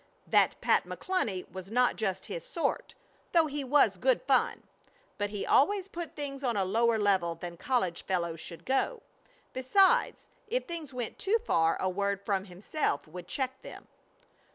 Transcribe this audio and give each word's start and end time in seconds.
That 0.25 0.59
Pat 0.61 0.85
McCluny 0.85 1.47
was 1.51 1.69
not 1.69 1.95
just 1.95 2.25
his 2.25 2.43
sort, 2.43 2.95
though 3.33 3.45
he 3.45 3.63
was 3.63 3.97
good 3.97 4.19
fun. 4.23 4.63
But 5.19 5.29
he 5.29 5.45
always 5.45 5.87
put 5.87 6.15
things 6.15 6.43
on 6.43 6.57
a 6.57 6.65
lower 6.65 6.97
level 6.97 7.35
than 7.35 7.55
college 7.55 8.01
fellows 8.01 8.39
should 8.39 8.65
go. 8.65 9.03
Besides, 9.53 10.27
if 10.47 10.65
things 10.65 10.91
went 10.91 11.19
too 11.19 11.37
far 11.45 11.77
a 11.79 11.87
word 11.87 12.19
from 12.25 12.45
himself 12.45 13.07
would 13.07 13.27
check 13.27 13.61
them. 13.61 13.87